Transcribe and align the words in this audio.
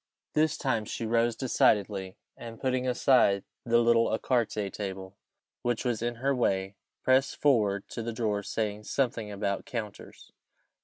This 0.33 0.57
time 0.57 0.85
she 0.85 1.05
rose 1.05 1.35
decidedly, 1.35 2.17
and, 2.35 2.59
putting 2.59 2.87
aside 2.87 3.43
the 3.63 3.77
little 3.77 4.07
ecarté 4.17 4.73
table 4.73 5.15
which 5.61 5.85
was 5.85 6.01
in 6.01 6.15
her 6.15 6.33
way, 6.33 6.75
pressed 7.03 7.35
forward 7.39 7.87
to 7.89 8.01
the 8.01 8.11
drawer, 8.11 8.41
saying 8.41 8.85
something 8.85 9.31
about 9.31 9.65
"counters." 9.67 10.31